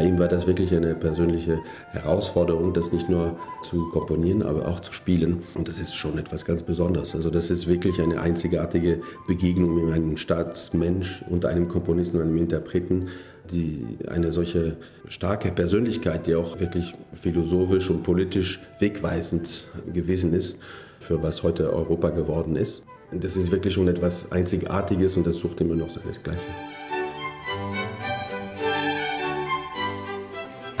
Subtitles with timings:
[0.00, 1.60] Bei ihm war das wirklich eine persönliche
[1.90, 5.42] Herausforderung, das nicht nur zu komponieren, aber auch zu spielen.
[5.54, 7.14] Und das ist schon etwas ganz Besonderes.
[7.14, 12.38] Also das ist wirklich eine einzigartige Begegnung mit einem Staatsmensch und einem Komponisten und einem
[12.38, 13.08] Interpreten,
[13.52, 20.60] die eine solche starke Persönlichkeit, die auch wirklich philosophisch und politisch wegweisend gewesen ist,
[21.00, 22.84] für was heute Europa geworden ist.
[23.12, 26.79] Das ist wirklich schon etwas Einzigartiges und das sucht immer noch seinesgleichen.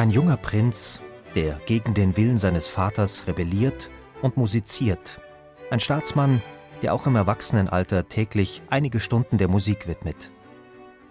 [0.00, 0.98] Ein junger Prinz,
[1.34, 3.90] der gegen den Willen seines Vaters rebelliert
[4.22, 5.20] und musiziert.
[5.70, 6.40] Ein Staatsmann,
[6.80, 10.30] der auch im Erwachsenenalter täglich einige Stunden der Musik widmet.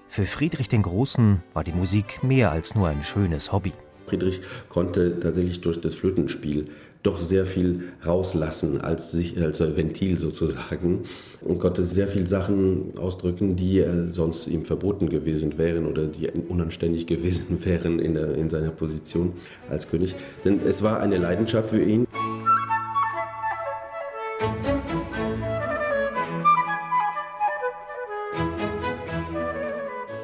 [0.08, 3.74] Für Friedrich den Großen war die Musik mehr als nur ein schönes Hobby.
[4.10, 6.66] Friedrich konnte tatsächlich durch das Flötenspiel
[7.02, 11.04] doch sehr viel rauslassen als, sich, als Ventil sozusagen
[11.42, 17.08] und konnte sehr viel Sachen ausdrücken, die sonst ihm verboten gewesen wären oder die unanständig
[17.08, 19.34] gewesen wären in, der, in seiner Position
[19.70, 20.16] als König.
[20.44, 22.06] Denn es war eine Leidenschaft für ihn.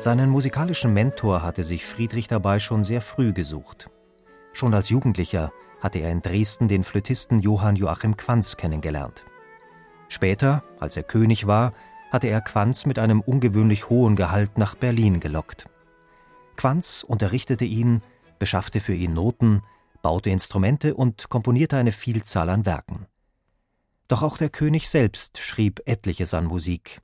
[0.05, 3.89] Seinen musikalischen Mentor hatte sich Friedrich dabei schon sehr früh gesucht.
[4.53, 9.25] Schon als Jugendlicher hatte er in Dresden den Flötisten Johann Joachim Quanz kennengelernt.
[10.07, 11.73] Später, als er König war,
[12.11, 15.65] hatte er Quanz mit einem ungewöhnlich hohen Gehalt nach Berlin gelockt.
[16.55, 18.03] Quanz unterrichtete ihn,
[18.37, 19.63] beschaffte für ihn Noten,
[20.03, 23.07] baute Instrumente und komponierte eine Vielzahl an Werken.
[24.07, 27.01] Doch auch der König selbst schrieb etliches an Musik,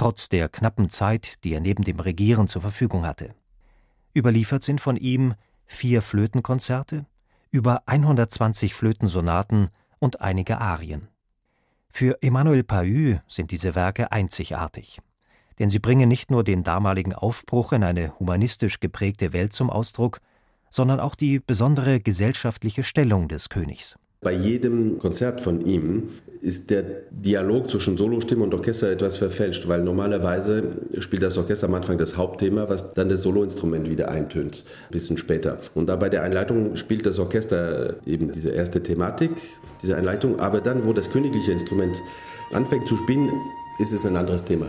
[0.00, 3.34] trotz der knappen Zeit, die er neben dem Regieren zur Verfügung hatte.
[4.16, 5.34] Überliefert sind von ihm
[5.66, 7.04] vier Flötenkonzerte,
[7.50, 11.08] über 120 Flötensonaten und einige Arien.
[11.90, 15.02] Für Emmanuel Pahü sind diese Werke einzigartig,
[15.58, 20.22] denn sie bringen nicht nur den damaligen Aufbruch in eine humanistisch geprägte Welt zum Ausdruck,
[20.70, 23.98] sondern auch die besondere gesellschaftliche Stellung des Königs.
[24.22, 26.10] Bei jedem Konzert von ihm
[26.42, 31.74] ist der Dialog zwischen Solostimme und Orchester etwas verfälscht, weil normalerweise spielt das Orchester am
[31.74, 35.56] Anfang das Hauptthema, was dann das Soloinstrument wieder eintönt, ein bisschen später.
[35.74, 39.30] Und da bei der Einleitung spielt das Orchester eben diese erste Thematik,
[39.82, 41.96] diese Einleitung, aber dann, wo das königliche Instrument
[42.52, 43.30] anfängt zu spielen,
[43.78, 44.66] ist es ein anderes Thema.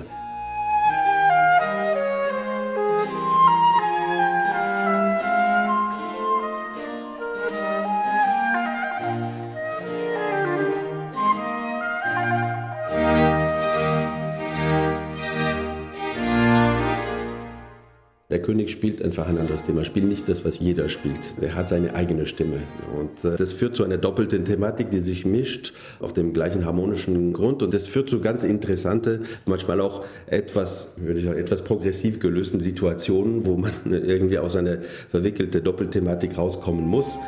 [18.32, 21.36] Der König spielt einfach ein anderes Thema, spielt nicht das, was jeder spielt.
[21.42, 22.64] Er hat seine eigene Stimme.
[22.98, 27.34] Und äh, das führt zu einer doppelten Thematik, die sich mischt auf dem gleichen harmonischen
[27.34, 27.62] Grund.
[27.62, 32.62] Und das führt zu ganz interessante, manchmal auch etwas, würde ich sagen, etwas progressiv gelösten
[32.62, 34.78] Situationen, wo man irgendwie aus einer
[35.10, 37.20] verwickelten Doppelthematik rauskommen muss.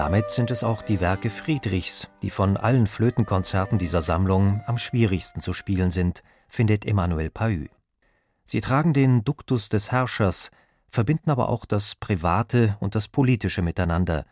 [0.00, 5.42] Damit sind es auch die Werke Friedrichs, die von allen Flötenkonzerten dieser Sammlung am schwierigsten
[5.42, 7.66] zu spielen sind, findet Emmanuel Pahü.
[8.46, 10.52] Sie tragen den Duktus des Herrschers,
[10.88, 14.24] verbinden aber auch das Private und das Politische miteinander,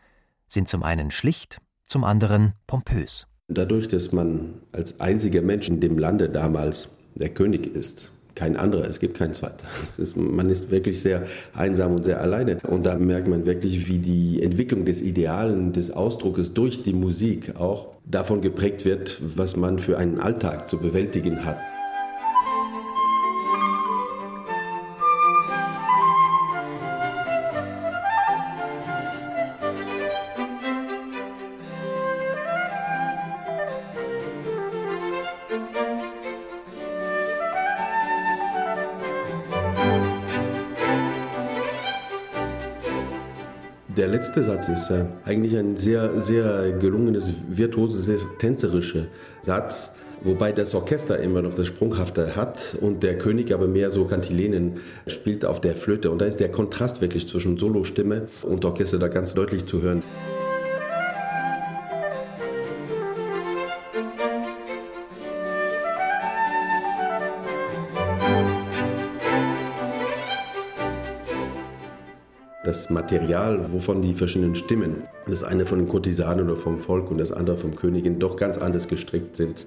[0.47, 3.27] sind zum einen schlicht, zum anderen pompös.
[3.47, 8.87] Dadurch, dass man als einziger Mensch in dem Lande damals der König ist, kein anderer,
[8.87, 9.65] es gibt keinen zweiten.
[9.97, 11.23] Ist, man ist wirklich sehr
[11.53, 12.57] einsam und sehr alleine.
[12.65, 17.57] Und da merkt man wirklich, wie die Entwicklung des Idealen, des Ausdruckes durch die Musik
[17.57, 21.57] auch davon geprägt wird, was man für einen Alltag zu bewältigen hat.
[43.99, 49.07] Der letzte Satz ist äh, eigentlich ein sehr, sehr gelungenes, virtuoses, sehr tänzerischer
[49.41, 49.93] Satz,
[50.23, 54.77] wobei das Orchester immer noch das Sprunghafte hat und der König aber mehr so Kantilenen
[55.05, 56.11] spielt auf der Flöte.
[56.11, 60.01] Und da ist der Kontrast wirklich zwischen Solostimme und Orchester da ganz deutlich zu hören.
[72.69, 77.17] Das Material, wovon die verschiedenen Stimmen, das eine von den Kurtisanen oder vom Volk und
[77.17, 79.65] das andere vom Königin, doch ganz anders gestrickt sind.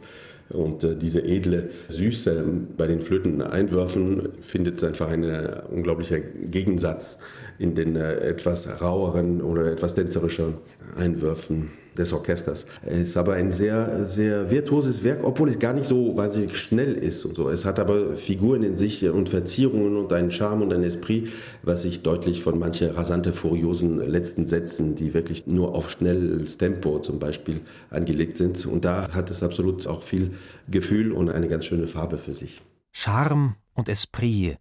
[0.50, 2.44] Und äh, diese edle Süße
[2.76, 5.24] bei den Flöteneinwürfen findet einfach ein
[5.70, 7.18] unglaublicher Gegensatz
[7.58, 10.54] in den äh, etwas raueren oder etwas tänzerischen
[10.96, 12.66] Einwürfen des Orchesters.
[12.82, 16.94] Es ist aber ein sehr, sehr virtuoses Werk, obwohl es gar nicht so wahnsinnig schnell
[16.94, 17.48] ist und so.
[17.48, 21.30] Es hat aber Figuren in sich und Verzierungen und einen Charme und ein Esprit,
[21.62, 26.98] was sich deutlich von manchen rasante, furiosen letzten Sätzen, die wirklich nur auf schnelles Tempo
[26.98, 27.60] zum Beispiel
[27.90, 28.64] angelegt sind.
[28.66, 30.32] Und da hat es absolut auch viel
[30.68, 32.62] Gefühl und eine ganz schöne Farbe für sich.
[32.92, 34.58] Charme und Esprit,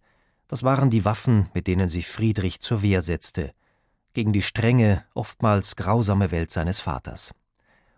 [0.48, 3.52] das waren die Waffen, mit denen sich Friedrich zur Wehr setzte–
[4.12, 7.34] gegen die strenge, oftmals grausame Welt seines Vaters,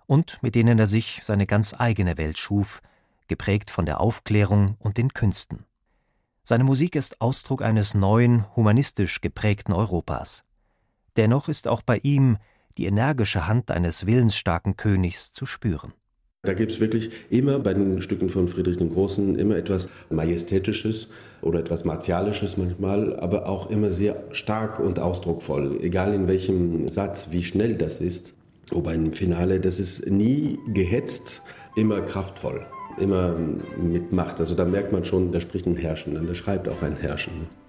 [0.07, 2.81] und mit denen er sich seine ganz eigene Welt schuf,
[3.29, 5.65] geprägt von der Aufklärung und den Künsten.
[6.43, 10.45] Seine Musik ist Ausdruck eines neuen, humanistisch geprägten Europas.
[11.17, 12.37] Dennoch ist auch bei ihm
[12.77, 15.95] die energische Hand eines willensstarken Königs zu spüren.
[16.45, 21.09] Da gibt es wirklich immer bei den Stücken von Friedrich dem Großen immer etwas Majestätisches
[21.41, 27.29] oder etwas Martialisches manchmal, aber auch immer sehr stark und ausdrucksvoll, egal in welchem Satz,
[27.31, 28.35] wie schnell das ist.
[28.71, 31.43] Wobei im Finale, das ist nie gehetzt,
[31.77, 32.65] immer kraftvoll,
[32.99, 33.37] immer
[33.79, 34.41] mit Macht.
[34.41, 37.64] Also da merkt man schon, da spricht ein Herrschen, da schreibt auch ein Herrschen.